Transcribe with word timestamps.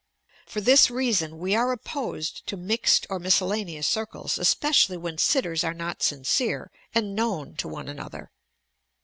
For 0.47 0.61
this 0.61 0.89
reason 0.89 1.37
we 1.37 1.53
are 1.53 1.71
opposed 1.71 2.47
to 2.47 2.57
mixed 2.57 3.05
or 3.07 3.19
miscellaneous 3.19 3.85
circles, 3.85 4.39
especially 4.39 4.97
when 4.97 5.19
sitters 5.19 5.63
are 5.63 5.75
not 5.75 6.01
sincere 6.01 6.71
and 6.95 7.15
known 7.15 7.53
to 7.57 7.67
one 7.67 7.87
another. 7.87 8.31